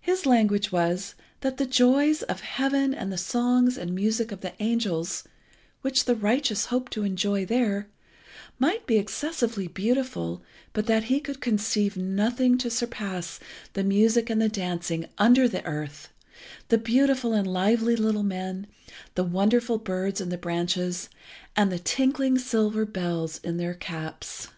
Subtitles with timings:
[0.00, 4.54] His language was that the joys of heaven and the songs and music of the
[4.60, 5.22] angels,
[5.82, 7.88] which the righteous hope to enjoy there,
[8.58, 13.38] might be excessively beautiful, but that he could conceive nothing to surpass
[13.74, 16.08] the music and the dancing under the earth,
[16.66, 18.66] the beautiful and lively little men,
[19.14, 21.08] the wonderful birds in the branches,
[21.54, 24.48] and the tinkling silver bells in their caps.